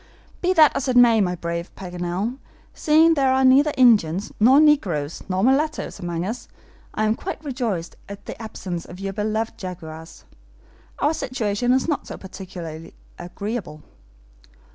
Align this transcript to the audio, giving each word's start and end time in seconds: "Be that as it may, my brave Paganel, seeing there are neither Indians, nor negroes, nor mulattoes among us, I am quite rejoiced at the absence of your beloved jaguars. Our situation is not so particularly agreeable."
"Be 0.41 0.51
that 0.53 0.75
as 0.75 0.87
it 0.87 0.97
may, 0.97 1.21
my 1.21 1.35
brave 1.35 1.69
Paganel, 1.75 2.39
seeing 2.73 3.13
there 3.13 3.31
are 3.31 3.45
neither 3.45 3.71
Indians, 3.77 4.31
nor 4.39 4.59
negroes, 4.59 5.21
nor 5.29 5.43
mulattoes 5.43 5.99
among 5.99 6.25
us, 6.25 6.47
I 6.95 7.03
am 7.03 7.13
quite 7.13 7.45
rejoiced 7.45 7.95
at 8.09 8.25
the 8.25 8.41
absence 8.41 8.83
of 8.83 8.99
your 8.99 9.13
beloved 9.13 9.59
jaguars. 9.59 10.25
Our 10.97 11.13
situation 11.13 11.71
is 11.71 11.87
not 11.87 12.07
so 12.07 12.17
particularly 12.17 12.95
agreeable." 13.19 13.83